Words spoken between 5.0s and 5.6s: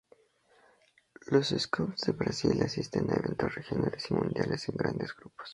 grupos.